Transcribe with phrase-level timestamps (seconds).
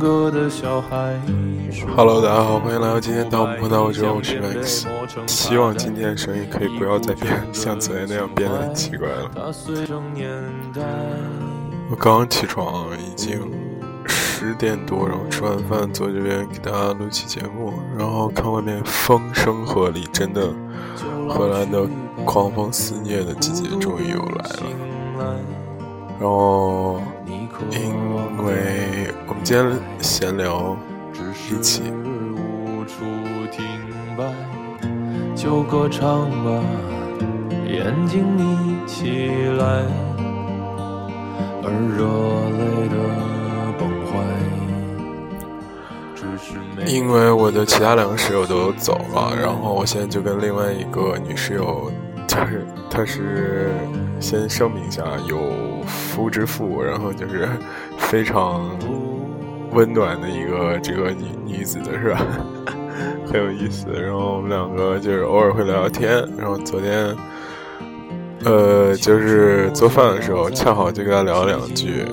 [0.00, 1.14] 歌的小孩。
[1.94, 4.86] Hello，大家好，欢迎来到今天《盗墓碰到我我是 Max。
[5.26, 9.30] 希望今天的声音可以不要再变像昨天那样变得很奇怪了。
[11.90, 13.38] 我刚刚起床，已经
[14.06, 20.50] 十点多，然后吃完饭坐这边给大家录期节目，然后看外面风声鹤唳，真的
[21.28, 21.86] 荷兰的
[22.24, 25.59] 狂风肆虐的季节终于又来了。
[26.20, 27.48] 然后，因
[28.44, 30.76] 为我们今天闲聊。
[31.48, 31.82] 一起
[35.34, 36.62] 就歌唱吧，
[37.66, 39.26] 眼睛眯起
[39.58, 39.82] 来，
[41.62, 42.06] 而热
[42.56, 42.94] 泪的
[43.78, 44.12] 崩坏。
[46.86, 51.90] 因为我的其他两个室友都走了，然后我现在就跟另外一个女室友，
[52.28, 53.72] 就是她是
[54.20, 55.40] 先声明一下有
[55.86, 57.48] 夫之妇，然后就是
[57.98, 58.60] 非常。
[59.72, 62.26] 温暖的一个这个女女子的是吧？
[63.24, 63.86] 很有意思。
[63.92, 66.28] 然后我们两个就是偶尔会聊聊天。
[66.36, 67.16] 然后昨天，
[68.44, 72.04] 呃，就是做饭的时候，恰好就跟他聊了两句。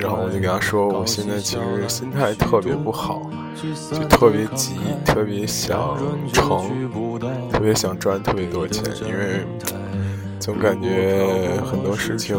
[0.00, 3.30] 然后我就跟他说，我现在其实心态特别不好，
[3.92, 4.74] 就特别急，
[5.06, 5.96] 特别想
[6.32, 6.68] 成，
[7.52, 9.46] 特别想赚特别多钱，因为
[10.42, 11.24] 总感觉
[11.64, 12.36] 很多事情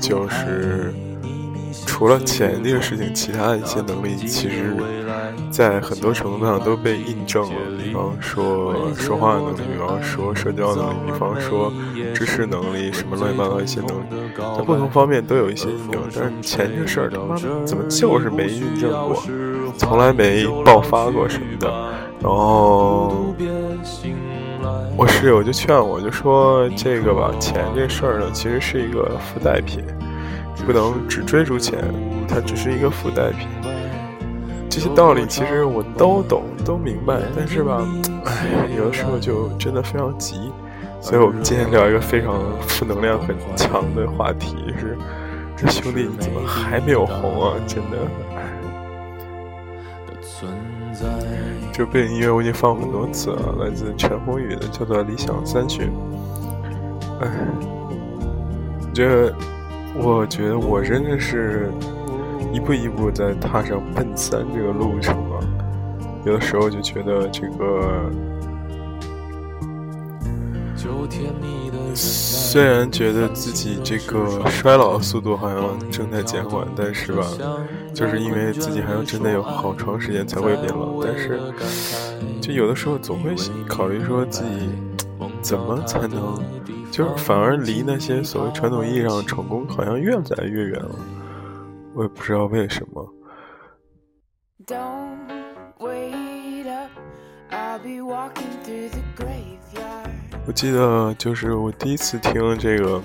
[0.00, 0.94] 就是。
[1.86, 4.76] 除了钱这个事情，其他的一些能力，其实，
[5.50, 7.56] 在很多程度上都被印证了。
[7.82, 11.72] 比方说说话能力，比方说社交能力，比方说
[12.14, 14.04] 知识能力，什么乱七八糟一些能力，
[14.56, 16.02] 在不同方面都有一些印证。
[16.14, 19.22] 但是钱这事儿，他妈怎么就是没印证过，
[19.76, 21.68] 从来没爆发过什么的。
[22.20, 23.34] 然后
[24.96, 29.84] 我室友就劝我，就说这个吧，钱这事儿呢，其实是一个附带品。
[30.64, 31.76] 不能只追逐钱，
[32.28, 33.48] 它只是一个附带品。
[34.70, 37.84] 这些道理其实我都懂，都明白，但是吧，
[38.24, 40.52] 哎，有的时候就真的非常急。
[41.00, 44.96] 所以我们今天聊一个非常负能量很强的话题，是
[45.56, 47.54] 这兄弟你怎么还没有红啊？
[47.66, 47.98] 真的，
[48.36, 48.46] 哎，
[51.72, 55.86] 这背景音乐我已经放很多次了，来自陈鸿宇的，叫做《理想三旬》。
[57.20, 57.30] 哎，
[58.92, 59.32] 这。
[59.94, 61.70] 我觉得我真的是
[62.50, 65.36] 一步一步在踏上奔三这个路程啊，
[66.24, 68.10] 有的时候就觉得这个，
[71.94, 77.26] 虽然觉得自己这个衰老的速度好像正在减缓，但是吧，
[77.94, 81.38] 就是因为自己还要真的有好长时间才会变老，但是
[82.40, 83.34] 就有的时候总会
[83.68, 84.70] 考虑说自己
[85.42, 86.42] 怎么才能。
[86.90, 90.94] 就是反而离那些所谓传统意义上的成功好像越来越远了，
[91.94, 93.14] 我也不知道为什么。
[100.46, 103.02] 我记得就是我第一次听这个，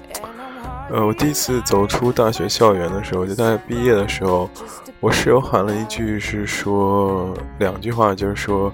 [0.90, 4.50] 呃，我第一次走出大学校园的时候，就大学毕业的时候，
[5.00, 8.74] 我室友喊了一句，是说两句话，就是说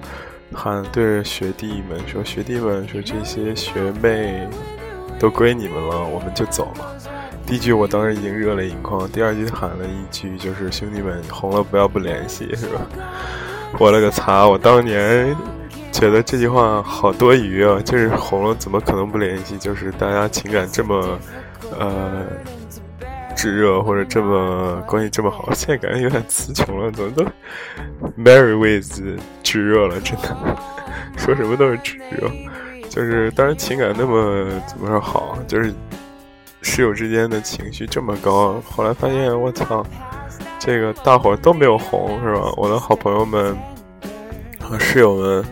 [0.54, 4.48] 喊对着学弟们说，学弟们说这些学妹。
[5.20, 6.98] 都归你们了，我们就走了。
[7.46, 12.82] 第一句我当时已经热泪盈眶，第二句喊了一句就是兄弟们红了不要不联系，是吧？
[13.80, 14.48] 我勒个擦！
[14.48, 15.36] 我当年
[15.92, 19.58] 觉得这句话好多余啊，就是红了怎么可能不联系？
[19.58, 21.20] 就是大家情感这么
[21.80, 22.26] 呃
[23.36, 27.26] 炙热，或者这么关系这么好，现在感觉有点词穷了，怎么都
[28.18, 30.58] Mary with 炙热了，真的
[31.18, 32.30] 说什么都是炙热。
[32.90, 35.74] 就是当时情感那么怎么说好，就是
[36.62, 38.62] 室友之间的情绪这么高。
[38.70, 39.84] 后来发现我操，
[40.66, 42.54] 这个大伙都没有红是吧？
[42.56, 43.54] 我的好朋友们
[44.62, 45.46] 和室友们，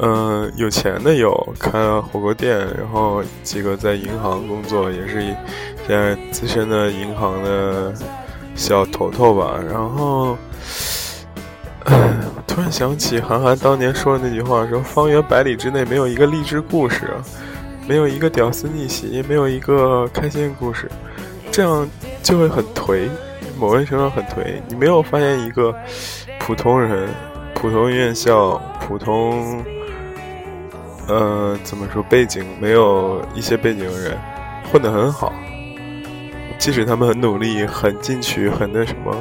[0.00, 5.36] 嗯，有钱的有开了火锅店，然后几个在银行工作，也是现
[5.86, 7.94] 在资深的银行的
[8.56, 9.54] 小头头吧。
[9.70, 10.36] 然后，
[12.44, 17.08] 突然想起韩寒当年说的那句话：“说方圆百里之内没有一个励志故事，
[17.86, 20.90] 没有一个屌丝逆袭，也没有一个开心故事，
[21.52, 21.88] 这样
[22.20, 23.08] 就会很颓。
[23.60, 24.58] 某个程度很颓。
[24.66, 25.74] 你没有发现一个
[26.38, 27.08] 普通人，
[27.54, 29.62] 普通院校、普通，
[31.06, 34.18] 呃，怎么说背景没有一些背景的人
[34.72, 35.30] 混得很好，
[36.58, 39.14] 即使他们很努力、很进取、很那什么，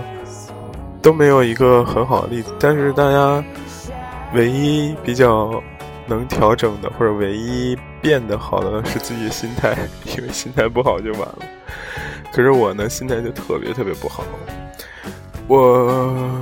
[1.01, 2.53] 都没有一个很好的例子。
[2.59, 3.43] 但是大家
[4.33, 5.61] 唯一比较
[6.07, 9.75] 能调整的，或者唯一变得好的是自己的心态，
[10.17, 11.39] 因为心态不好就完了。
[12.31, 14.23] 可是我呢，心态就特别特别不好。
[15.47, 16.41] 我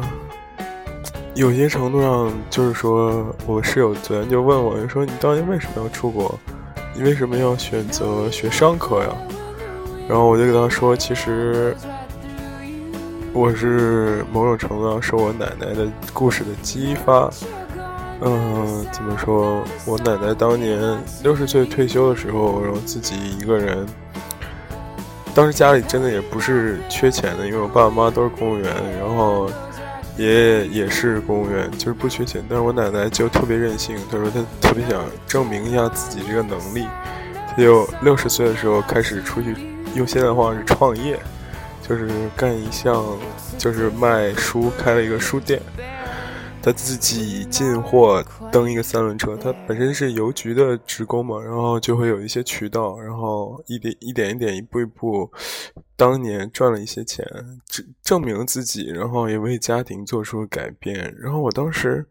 [1.34, 6.38] 有些程度上就是说，我室友昨天就问我，就说你当年为什么要出国？
[6.94, 9.10] 你为什么要选择学商科呀？
[10.10, 11.76] 然后我就跟他说，其实
[13.34, 17.30] 我是某种程度上受我奶奶的故事的激发。
[18.20, 19.64] 嗯，怎么说？
[19.86, 23.86] 我奶奶当年六十岁退休的时候，然后自己一个人。
[25.38, 29.48] 当时家里真的也不是缺钱的，因为我爸爸妈妈都是公务员，然后
[30.18, 32.44] 爷爷也是公务员，就是不缺钱。
[32.50, 36.88] 但是我奶奶就特别任性，她说她特别想证明一下自己这个能力，
[37.48, 39.56] 她就六十岁的时候开始出去，
[39.94, 41.20] 用现在的话是创业，
[41.88, 43.06] 就是干一项，
[43.60, 45.62] 就是卖书，开了一个书店。
[46.62, 48.22] 他自己进货
[48.52, 55.32] 蹬一个三轮车，他本身是邮局的职工嘛，然后就会有一些渠道，然后一点一点一点一步一步，
[55.96, 57.26] 当年赚了一些钱，
[57.68, 61.16] 证证明自己，然后也为家庭做出了改变。
[61.18, 62.06] 然后我当时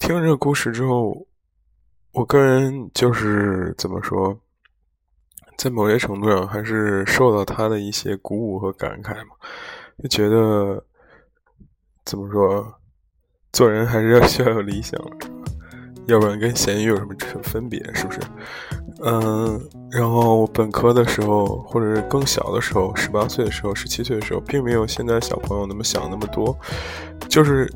[0.00, 1.24] 听这个故事之后，
[2.10, 4.36] 我个人就是怎么说，
[5.56, 9.36] 在某些程度上还是受到他的一些鼓舞和感慨嘛，
[10.02, 10.84] 就觉得
[12.04, 12.80] 怎么说。
[13.56, 15.00] 做人还是要需要有理想，
[16.08, 17.82] 要不然跟咸鱼有什么分别？
[17.94, 18.20] 是不是？
[19.02, 19.58] 嗯，
[19.90, 26.54] 然后我本科的时候，或者是更小的时候，十八岁的时候，十七岁的时候，并没有现在小朋友那么想那么多，
[27.30, 27.66] 就是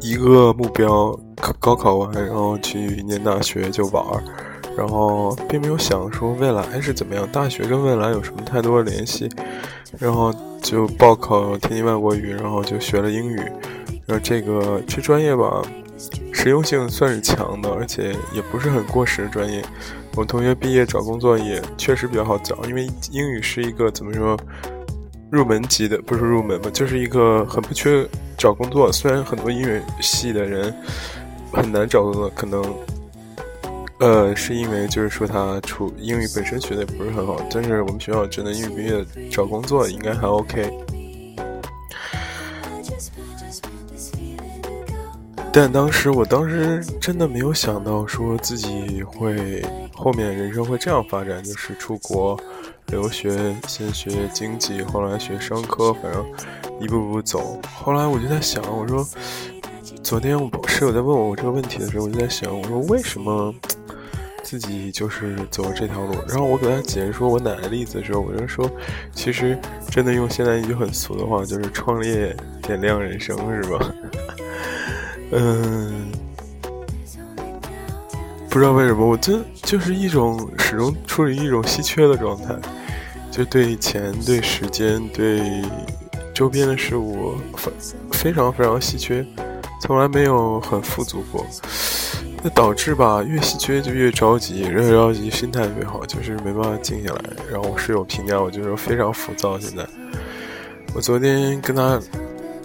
[0.00, 4.20] 一个目标，考高考完，然后去念大学就玩儿，
[4.76, 9.28] 然后并没有想说未来是怎么样，大学跟未来有什么太多的联系，
[9.96, 13.40] 然后就报考天津外国语，然后就学了英语。
[14.08, 15.62] 呃，这个这专业吧，
[16.32, 19.62] 实用性算是强的，而且也不是很过时的专业。
[20.16, 24.36] 我同学毕业找工作也确实比较好找，因为英语是一个怎么说，
[25.30, 28.04] 入门级的，不是入门吧，就是一个很不缺
[28.36, 28.90] 找工作。
[28.90, 30.74] 虽然很多英语系的人
[31.52, 32.64] 很难找工作，可能，
[34.00, 40.72] 呃，是因为就是说他出英语本身学的也不是很好，但是我们学校真的英语毕业找工作应该还 OK。
[45.60, 49.60] 但当时，我当时真的没有想到，说自己会
[49.92, 52.38] 后面人生会这样发展，就是出国
[52.86, 56.24] 留学，先学经济，后来学商科，反正
[56.80, 57.60] 一步步走。
[57.74, 59.04] 后来我就在想，我说，
[60.00, 63.52] 昨天我室友在问我这个问题的时候，我就在想，我说为什么
[64.44, 66.14] 自己就是走这条路？
[66.28, 68.70] 然后我给他解释说我奶奶例子的时候，我就说，
[69.12, 69.58] 其实
[69.90, 72.32] 真的用现在一句很俗的话，就是创业
[72.62, 73.92] 点亮人生，是吧？
[75.30, 76.10] 嗯，
[78.48, 82.54] 不知道为什么，我这就是一种始终处于一种稀缺的状态，
[83.30, 85.62] 就对钱、对时间、对
[86.34, 87.70] 周边的事物非
[88.10, 89.22] 非常非常稀缺，
[89.82, 91.44] 从来没有很富足过。
[92.42, 97.22] 那导致吧，越稀缺就越着急，越着急心态越好，就是没办法静下来。
[97.50, 99.58] 然后我室友评价我，就是非常浮躁。
[99.58, 99.86] 现在，
[100.94, 102.00] 我昨天跟他。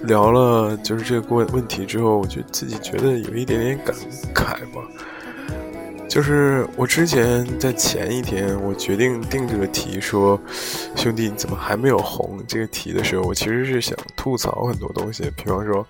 [0.04, 3.96] 聊了就是这个问问题之后，我就自己觉得有一点点感
[4.34, 4.82] 慨吧。
[6.10, 10.40] 就是我之前在前一天我决定定这个题，说
[10.96, 15.86] 兄弟你怎么还没有红这个题的时候，我其实是想吐槽很多东西，比方说，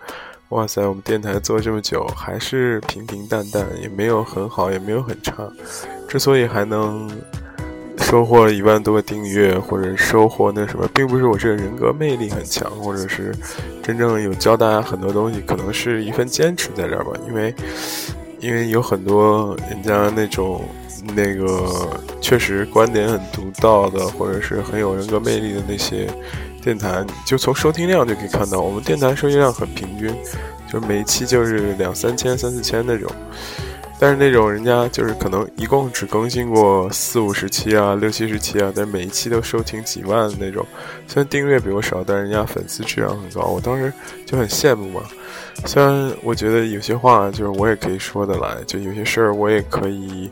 [0.50, 5.34] 哇塞，我们电台做这么久还是平平淡淡，也没有很好，也没有很差，
[6.08, 7.10] 之所以还能。
[8.14, 13.34] 收获了一万多个订阅，或者收获那什么，并不是我这个人格魅力很强，或者是
[13.82, 17.12] 真正有教大家很多东西，可能是一份坚持在这儿吧。
[17.28, 17.56] 因为，
[18.40, 20.62] 因为有很多人家那种
[21.16, 21.90] 那个
[22.22, 26.08] 确实观点很独到的，或者是很有人格魅力的那些
[26.62, 30.14] 电台，就从收听量就可以看到，我们电台收听量很平均，
[30.72, 33.12] 就每一期就是两三千、三四千那种。
[34.04, 40.68] 但是那种人家就是可能一共只更新过四五十期啊，六七十期啊，但每一期都收听几万的那种。
[41.08, 43.94] 虽然订阅比我少，但人家粉丝质量很高，我当时
[44.26, 45.04] 就很羡慕嘛。
[45.66, 50.30] 虽然我觉得有些话就是我也可以说得来，就有些事儿我也可以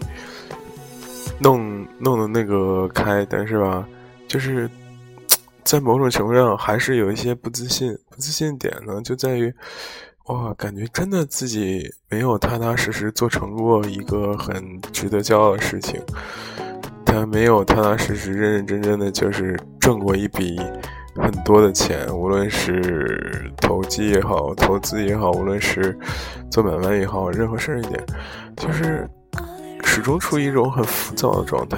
[1.40, 3.88] 弄弄的那个开，但是吧，
[4.28, 4.70] 就是
[5.64, 7.98] 在某种程度上还是有一些不自信。
[8.10, 9.54] 不自信点呢，就在于
[10.26, 16.00] 哇，感觉真的自己没有踏踏实实做成过一个很值得骄傲的事情。
[17.04, 20.58] 他没有踏踏实实、认认真真的，就是挣过一笔
[21.16, 25.98] 很多的钱，无论是投机也好，投资也好，无论是
[26.50, 28.02] 做买卖也好，任何事儿一点，
[28.56, 29.10] 就是
[29.84, 31.78] 始终处于一种很浮躁的状态。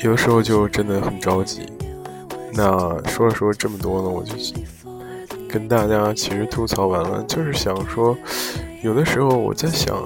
[0.00, 1.66] 有的时候就真的很着急。
[2.52, 2.68] 那
[3.08, 4.36] 说了说这么多呢，我就
[5.58, 8.16] 跟大家其实吐槽完了，就是想说，
[8.82, 10.00] 有的时候我在想，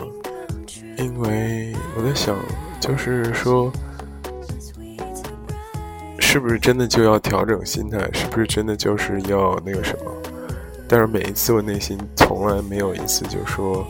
[0.96, 2.34] 因为我在想。
[2.80, 3.70] 就是说，
[6.18, 7.98] 是不是真的就要调整心态？
[8.12, 10.10] 是不是真的就是要那个什么？
[10.88, 13.86] 但是每一次我内心从来没有一次就说，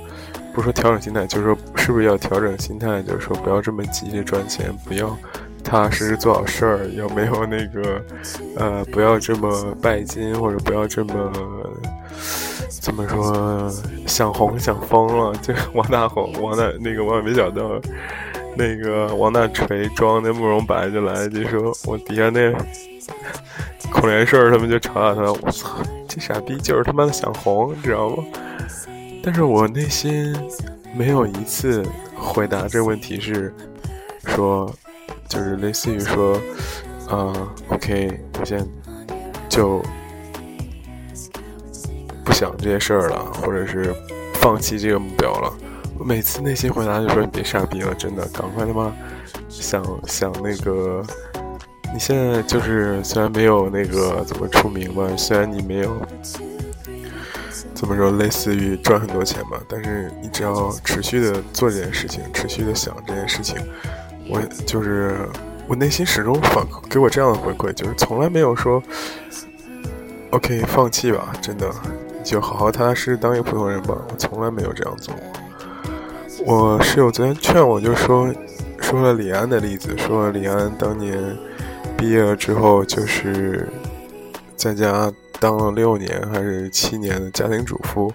[0.52, 3.00] 不说调整心态，就是说是不是要调整心态？
[3.02, 5.16] 就是说不要这么急着赚钱，不要
[5.64, 8.02] 踏踏实实做好事儿，有没有那个
[8.56, 11.32] 呃，不要这么拜金，或者不要这么
[12.80, 13.70] 怎么说
[14.06, 15.34] 想红想疯了？
[15.42, 17.80] 就王大红、王大那个王没想到。
[18.54, 22.52] 那个王大锤装那慕容白就来就说：“我底下那
[23.90, 25.70] 孔连顺他们就嘲笑他，我操，
[26.06, 28.22] 这傻逼就是他妈的想红，你知道吗？”
[29.24, 30.36] 但是我内心
[30.94, 31.82] 没有一次
[32.14, 33.54] 回答这问题是
[34.26, 34.70] 说，
[35.32, 36.38] 就是类似于说，
[37.08, 37.32] 啊
[37.68, 38.66] ，OK，我现在
[39.48, 39.82] 就
[42.22, 43.94] 不想这些事儿了，或者是
[44.34, 45.50] 放弃这个目标了。
[45.98, 48.92] 我每次内心回答就说：“你别傻逼了，真的，赶快他妈
[49.48, 51.02] 想想那个。
[51.94, 55.96] 你现在就是虽然没有那个怎么出名吧，虽然你没有
[57.74, 63.56] 怎么说类似于赚很多钱吧，但是你只要持续的做这件事情，持续的想这件事情，
[64.28, 65.28] 我就是
[65.68, 68.82] 我内心始终反给我这样的回馈，就是从来没有说
[70.30, 71.70] OK 放弃吧，真的
[72.24, 75.24] 就好好踏踏实实当一个普通人吧，我从来没有这样做过。”
[76.44, 78.32] 我室友昨天劝我，就说
[78.80, 81.16] 说了李安的例子，说李安当年
[81.96, 83.68] 毕业了之后，就是
[84.56, 88.12] 在家当了六年还是七年的家庭主妇，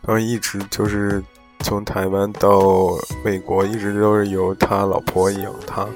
[0.00, 1.22] 然后一直就是
[1.60, 5.86] 从台湾到美国，一直都是由他老婆养他。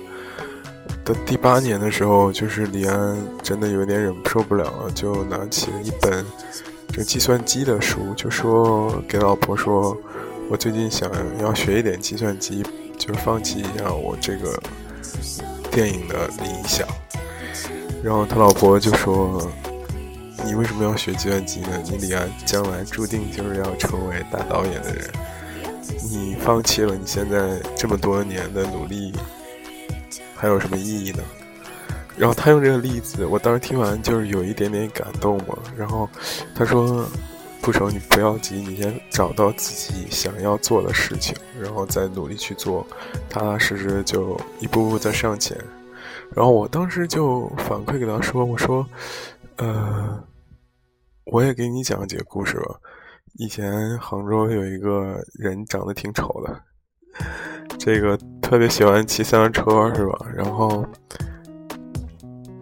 [1.04, 6.24] 到第八年的时候，就是李安真的有点忍受不了了，就拿起了一本
[6.92, 9.96] 这计算机的书，就说给老婆说。
[10.50, 12.62] 我最近想要学一点计算机，
[12.98, 14.60] 就放弃一下我这个
[15.70, 16.86] 电影的理想。
[18.02, 19.40] 然后他老婆就说
[20.44, 21.68] ：“你为什么要学计算机呢？
[21.84, 25.08] 你李安将来注定就是要成为大导演的人。
[26.10, 29.12] 你放弃了你现在这么多年的努力，
[30.34, 31.22] 还有什么意义呢？”
[32.16, 35.58] 然后他用这个例子，我当时听完就是有一点点感动嘛。
[35.76, 36.08] 然后
[36.54, 37.06] 他说。
[37.64, 42.84] 不熟，你不要急，你先找到自己想要做的事情，然后再努力去做，
[43.30, 45.56] 踏踏实实就一步步在上前。
[46.34, 48.84] 然后我当时就反馈给他说：“我说，
[49.58, 50.24] 呃，
[51.26, 52.80] 我也给你讲几个故事吧。
[53.38, 56.60] 以前杭州有一个人长得挺丑的，
[57.78, 60.18] 这个特别喜欢骑三轮车，是吧？
[60.34, 60.84] 然后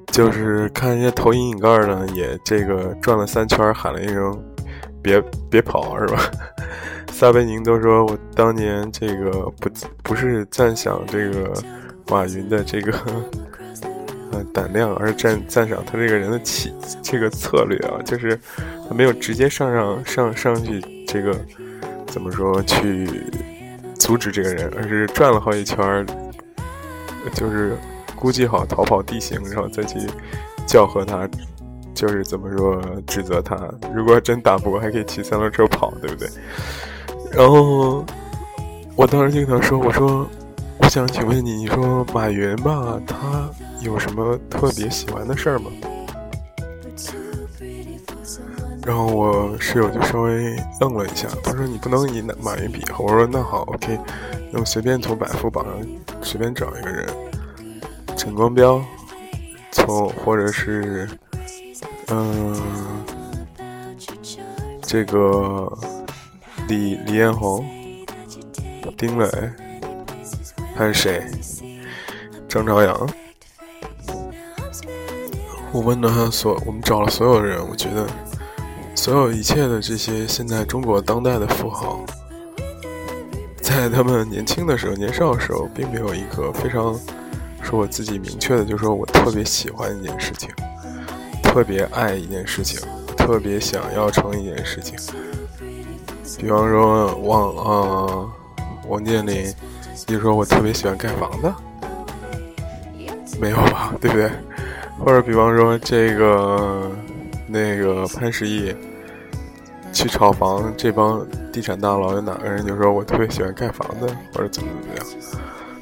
[0.07, 4.43] 就是看人家投影引盖呢，也这个转了三圈，喊了一声。”
[5.03, 5.19] 别
[5.51, 6.21] 别跑是吧？
[7.11, 9.71] 撒贝宁都说我当年这个不
[10.03, 11.55] 不是赞赏这个
[12.07, 12.93] 马云的这个
[14.33, 16.73] 呃胆量，而是赞赞赏他这个人的起
[17.03, 18.39] 这个策略啊，就是
[18.89, 21.35] 他没有直接上上上上去这个
[22.07, 23.09] 怎么说去
[23.95, 26.07] 阻止这个人，而是转了好几圈，
[27.35, 27.77] 就是
[28.17, 29.99] 估计好逃跑地形，然后再去
[30.67, 31.29] 叫和他。
[31.93, 33.59] 就是怎么说指责他？
[33.93, 36.29] 如果真打不过，还可以骑三轮车跑，对不对？
[37.31, 38.03] 然后
[38.97, 40.27] 我当时就跟他说：“我说，
[40.81, 43.49] 我想请问你，你说马云吧，他
[43.81, 45.71] 有什么特别喜欢的事儿吗？”
[48.85, 53.99] 然后我室友就稍微愣了一下，他说：“你不能以马云比。”我说：“那好，OK，
[54.51, 55.75] 那我随便从百富榜上
[56.23, 57.07] 随便找一个人，
[58.17, 58.83] 陈光标，
[59.71, 61.09] 从或者是。”
[62.13, 62.61] 嗯，
[64.83, 65.73] 这个
[66.67, 67.65] 李李彦宏、
[68.99, 69.29] 丁磊
[70.75, 71.25] 还是谁？
[72.49, 73.09] 张朝阳。
[75.73, 78.07] 我问了他所，我们找了所有人，我觉得
[78.95, 82.05] 所有一切的这些现在中国当代的富豪，
[83.61, 86.99] 在他们年轻的时候、年少的时候，并没有一个非常
[87.63, 90.51] 说我自己明确的，就是说我特别喜欢一件事情。
[91.43, 92.81] 特别爱一件事情，
[93.17, 94.97] 特别想要成一件事情。
[96.39, 98.33] 比方说王啊，
[98.89, 99.53] 王健林，
[100.07, 101.53] 你说我特别喜欢盖房子，
[103.41, 103.95] 没有吧？
[104.01, 104.31] 对不对？
[104.99, 106.91] 或者比方说这个
[107.47, 108.75] 那个潘石屹
[109.93, 115.07] 去炒房，这帮地产大佬有哪个人就说我特别喜欢盖房子，或者怎么怎么样？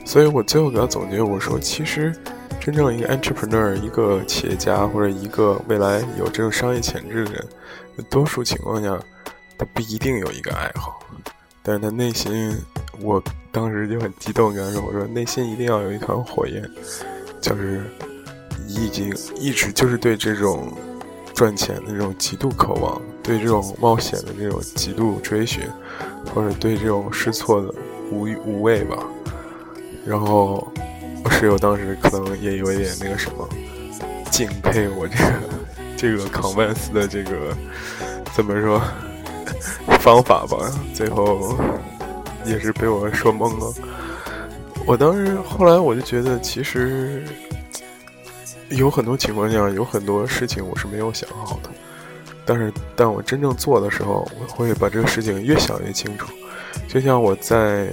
[0.05, 2.15] 所以我最后给他总结，我说其实
[2.61, 7.47] 真正一个 entrepreneur，一个企业家或者一个未来有这种商业潜质的人，
[8.09, 8.99] 多数情况下
[9.59, 11.01] 他不一定有一个爱好，
[11.63, 12.57] 但是他内心，
[13.01, 16.63] 我当时就很激动跟他说，我说内心一定要有一团火焰，
[17.41, 17.83] 就是。
[18.71, 20.71] 已经一直就是对这种
[21.33, 25.63] 赚钱的这种极度渴望，对这种冒险的这种极度追寻，
[26.35, 27.75] 或者对这种试错的
[28.13, 28.99] 无无畏吧。
[30.05, 30.71] 然后
[31.25, 33.49] 我室友当时可能也有一点那个什么
[34.31, 35.33] 敬佩我这个
[35.97, 37.57] 这个 convince 的这个
[38.35, 38.83] 怎么说
[40.01, 40.59] 方法吧。
[40.95, 41.57] 最后
[42.45, 43.75] 也是被我说懵了。
[44.87, 47.25] 我当时后来我就觉得其实。
[48.73, 51.71] 有很多情况下，有很多事情我是没有想好的，
[52.45, 56.29] 但是当我真正做的时候，我会把这个事情越想越清楚。
[56.87, 57.89] 就像我在，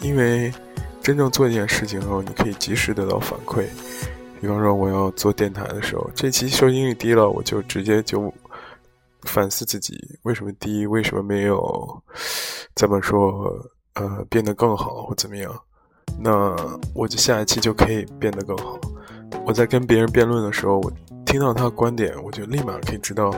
[0.00, 0.52] 因为
[1.00, 3.66] 真正做一件事情后，你可以及时得到反馈。
[4.40, 8.34] 比方说，我要做电台的时候，这期收听率低了，我就直接就
[9.24, 12.02] 反思自己为什么低，为什么没有
[12.74, 13.54] 怎么说
[13.94, 15.52] 呃变得更好或怎么样，
[16.18, 16.54] 那
[16.94, 18.78] 我就下一期就可以变得更好。
[19.44, 20.92] 我在跟别人辩论的时候，我
[21.26, 23.30] 听到他的观点，我就立马可以知道，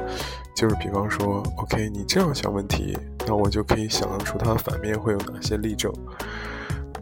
[0.55, 5.93] 就是比方说，OK，你这样想问题，那我就可以想得出他反面会有哪些例证。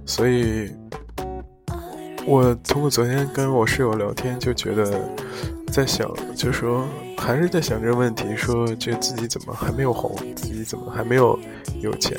[0.06, 0.70] 所以，
[2.26, 5.10] 我通过昨天跟我室友聊天，就觉得
[5.72, 6.86] 在想，就说
[7.24, 11.38] 还是在想这个问题，说这自己怎么还没有红，自己怎么还没有
[11.80, 12.14] 有钱，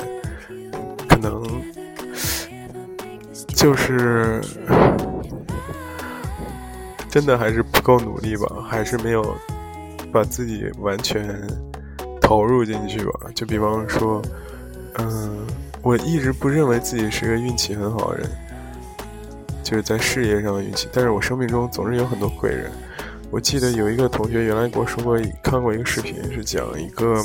[1.08, 1.44] 可能
[3.56, 4.42] 就是。
[7.08, 9.24] 真的还是不够努力吧，还是没有
[10.12, 11.26] 把自己完全
[12.20, 13.30] 投入进去吧。
[13.34, 14.22] 就比方说，
[14.96, 15.48] 嗯，
[15.82, 18.30] 我一直不认为自己是个运气很好的人，
[19.64, 20.90] 就是在事业上的运气。
[20.92, 22.70] 但是我生命中总是有很多贵人。
[23.32, 27.22] 我记得有一个同学原来给我说过，看过一个视频，是讲一个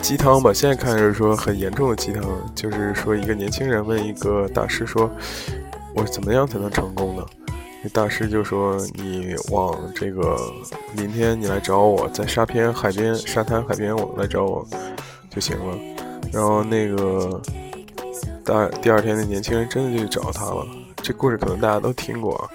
[0.00, 0.52] 鸡汤吧。
[0.52, 2.22] 现在看是说很严重的鸡汤，
[2.54, 5.10] 就是说一个年轻人问一个大师说。
[5.96, 7.24] 我怎么样才能成功呢？
[7.80, 10.36] 那大师就说：“你往这个
[10.96, 14.66] 明天你来找我，在沙边海边沙滩海边我来找我
[15.30, 15.78] 就行了。”
[16.34, 17.40] 然后那个
[18.44, 20.66] 大第二天那年轻人真的就去找他了。
[20.96, 22.50] 这故事可能大家都听过。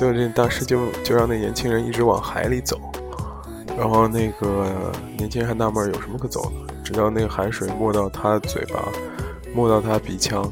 [0.00, 2.80] 最后这大师就就让那年轻人一直往海里走。
[3.76, 8.82] 然后那个年轻人还纳闷有什么可走的，直到那个海水没到他嘴巴，
[9.54, 10.50] 没到他鼻腔。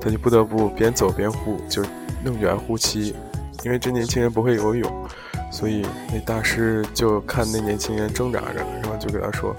[0.00, 1.84] 他就不得不边走边呼，就
[2.24, 3.14] 弄卷呼吸，
[3.62, 5.08] 因为这年轻人不会游泳，
[5.52, 9.54] 所以那大师就看那年轻人挣扎着，然后就给他说：“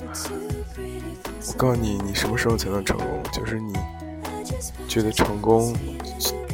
[1.48, 3.08] 我告诉你，你什么时候才能成功？
[3.32, 3.72] 就是你
[4.90, 5.74] 觉得成功，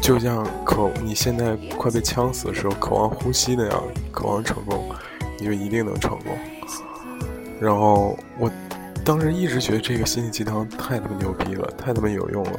[0.08, 4.89] 就像渴你现在快被呛死的时候，渴望呼吸那样，渴望成功，
[5.38, 6.38] 你就一定能成功。”
[7.60, 8.50] 然后我
[9.04, 12.52] 当时一直觉得这个心灵鸡汤太他妈牛逼了，太他妈有用了。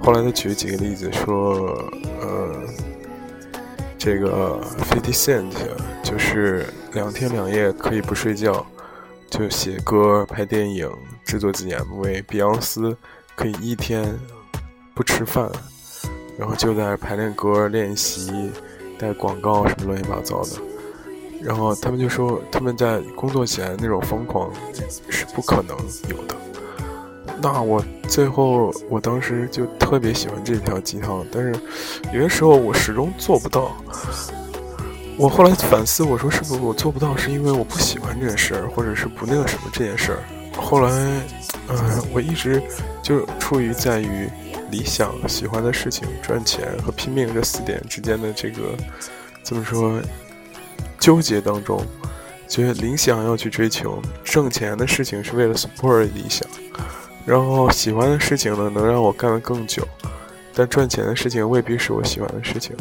[0.00, 1.80] 后来他举了几个例子，说，
[2.20, 2.60] 呃，
[3.96, 5.52] 这个 Fifty Cent
[6.02, 8.66] 就是两天两夜可以不睡觉，
[9.30, 10.90] 就写歌、拍电影、
[11.24, 12.24] 制作自己 MV。
[12.26, 12.96] 比昂斯
[13.36, 14.12] 可以一天
[14.92, 15.48] 不吃饭，
[16.40, 18.50] 然后就在排练歌、练习、
[18.98, 20.52] 带广告什么乱七八糟的。
[21.42, 24.50] 然后他们就说，他们在工作起来那种疯狂
[25.10, 25.76] 是不可能
[26.08, 26.34] 有的。
[27.42, 31.54] 那我最后，我当时就特别喜欢这条鸡汤，但是
[32.12, 33.70] 有些时候我始终做不到。
[35.18, 40.18] 我后来反思，我说是不是我做不到，是因为我不喜欢这件事儿，或者是不那个什么这件事儿。
[40.56, 40.90] 后来，
[41.68, 42.62] 嗯，我一直
[43.02, 44.28] 就处于在于
[44.70, 48.76] 理想、喜欢的事情、赚钱和拼命这四点之间的这个
[49.42, 50.00] 怎么说
[50.98, 51.84] 纠结当中，
[52.48, 56.48] 觉得理想要去追求，挣钱的事情是为了 support 理想。
[57.26, 59.86] 然后喜欢的事情呢，能让我干得更久，
[60.54, 62.74] 但赚钱的事情未必是我喜欢的事情，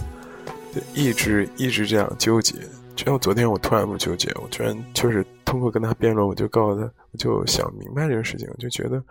[0.94, 2.56] 一直一直这样纠结。
[2.96, 9.02] 直到昨天，我突然不纠结，我居然就是通过跟他辩论，我就告诉他，我就想明白这个事情，就觉得，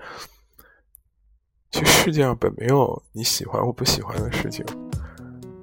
[1.70, 4.64] 其实世界上本没有你喜欢或不喜欢的事情，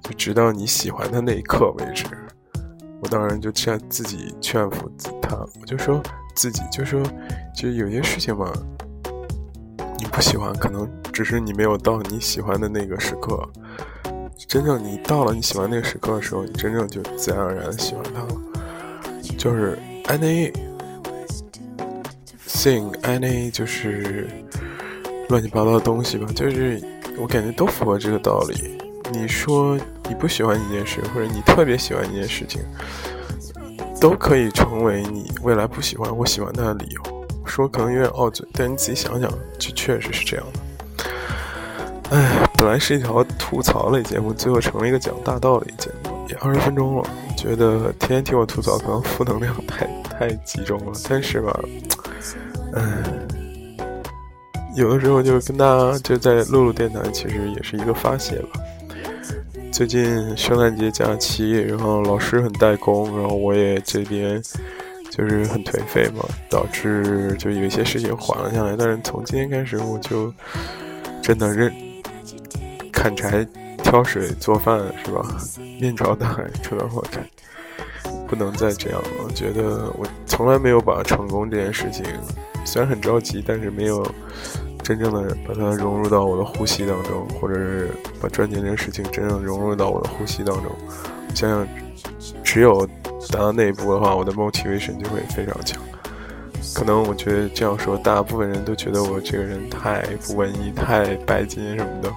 [0.04, 2.06] 就直到你喜欢的那一刻为止。
[3.02, 4.89] 我当然就劝自己劝服
[5.22, 6.02] 他，我就说
[6.36, 7.04] 自己就说，
[7.56, 8.52] 就有些事情嘛，
[10.00, 13.48] 你不喜欢，可能只是你没有到你喜欢的那个时刻。
[14.48, 18.41] 真正你到了你喜欢那个时刻的时候，你真正就自然而然的喜欢他了。
[19.38, 20.54] 就是 any
[22.48, 24.28] thing any 就是
[25.29, 26.81] 乱七八糟的东西吧，就是
[27.17, 28.77] 我感觉都符合这个道理。
[29.11, 29.77] 你说
[30.09, 32.61] 你不喜欢一件事，或者你特别喜欢一件事情，
[33.99, 37.25] 都可以成为你未来不喜欢或喜欢它的理由。
[37.45, 40.59] 说可能有点傲嘴，但你仔细想想，就确实是这样的。
[42.09, 47.07] 哎，本来是一条吐槽类节目，最后成了一个讲大道理节目，也二十分钟了。
[47.38, 50.91] 觉得天天听我吐槽，可能负能量太太集中了。
[51.07, 51.59] 但是吧，
[52.73, 52.83] 哎，
[54.75, 58.59] 有的时候就跟大家就在录录电台，其实也是一个发泄吧。
[59.71, 64.41] 最近圣诞节假期，然后老师很怠工，然后我也这边
[65.09, 68.75] 就是很颓废嘛，导致就有一些事情缓了下来。
[68.77, 70.33] 但是从今天开始，我就
[71.21, 71.73] 真的认。
[72.91, 73.45] 砍柴、
[73.83, 75.38] 挑水、做饭是吧？
[75.79, 77.19] 面朝大海，车到火开，
[78.27, 79.07] 不能再这样了。
[79.23, 82.05] 我觉得我从来没有把成功这件事情，
[82.65, 84.05] 虽然很着急，但是没有
[84.83, 90.71] 真正的把它融入到我的呼吸当中，或者是把赚钱这件事情真正融入到我的呼吸当中。
[91.33, 91.67] 想想，
[92.43, 92.85] 只有
[93.31, 95.81] 达到那一步的话，我的 motivation 就会非常强。
[96.73, 102.11] 可能我觉得这样说，大部分人都觉得我这个人太不文艺、太拜金什么的。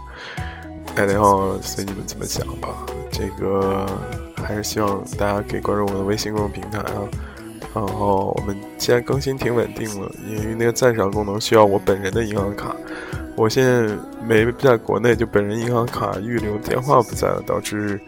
[0.97, 2.69] 哎然后随你们怎么想吧。
[3.11, 3.87] 这个
[4.49, 7.07] 还是希望大家可以关注我们的微信公众平台啊。
[7.75, 12.75] 然后我们现在更新挺稳定了，因为那个赞赏功能需要我本人的银行卡。
[13.37, 13.95] 我现在
[14.27, 18.01] 没在国内，就本人银行卡预留电话不在了，导致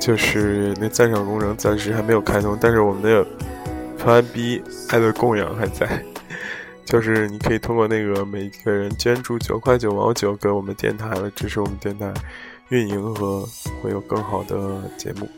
[0.00, 2.56] 就是那赞赏功能暂时还没有开通。
[2.58, 3.24] 但是我们的
[3.98, 6.02] 团 B 爱的供养还在。
[6.86, 12.14] 就是你可以通过那个每个人捐助九块九毛九给我们电台来支持我们电台
[12.68, 13.44] 运营和
[13.82, 15.28] 会有更好的节目。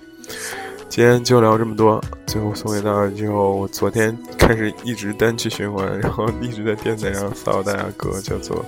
[0.88, 3.08] 今天就聊这么多，最后送给大家。
[3.14, 8.56] 之后我昨天开始一直单曲循环，然后一直在电台上扫大家歌，叫做《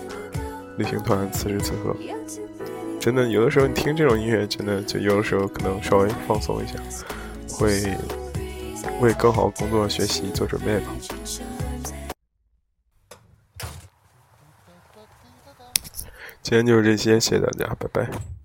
[0.77, 1.96] 旅行团此时此刻》。
[3.01, 6.75] 真的，有的时候你听这种音乐，真的就有的时候可能稍微放松一下，
[7.49, 7.96] 会
[9.01, 10.87] 为更好工作学习做准备吧。
[16.42, 18.39] 今天就是这些，谢谢大家，拜拜。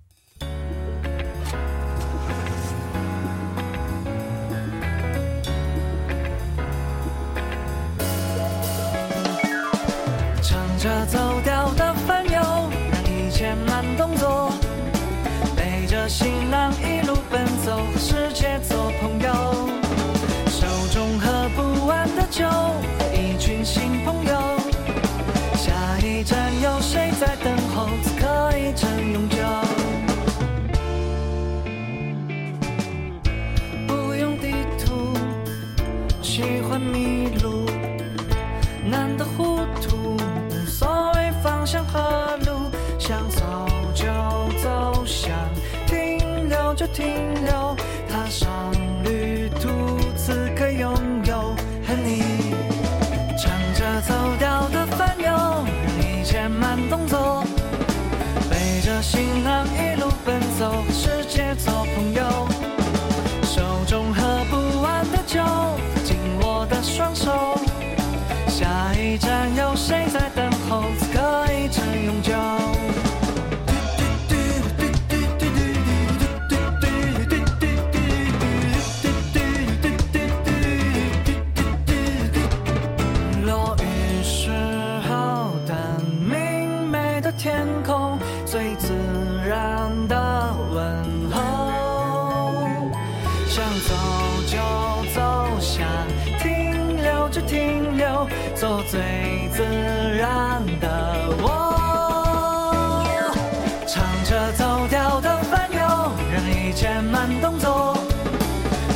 [107.46, 107.96] 动作。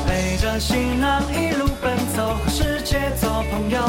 [0.08, 3.80] 背着行囊一路奔走，和世界做朋友，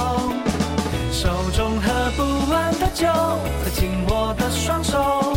[1.11, 5.33] 手中喝不完的酒，和紧握的双手。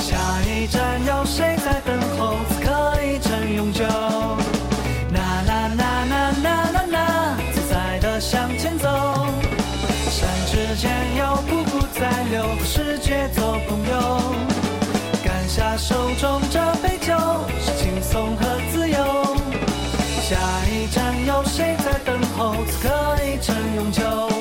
[0.00, 2.34] 下一站有谁在等候？
[2.48, 3.84] 此刻一程永久。
[3.84, 8.88] 啦啦啦啦啦啦啦，自在的向前走。
[10.10, 14.20] 山之间有瀑布在流，和世界做朋友。
[15.24, 16.40] 干下手中
[20.32, 22.54] 下一站有谁在等候？
[22.64, 24.31] 此刻已成永久。